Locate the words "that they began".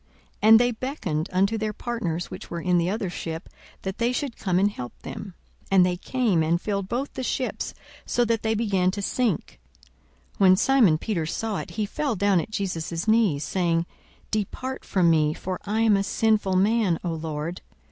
8.25-8.89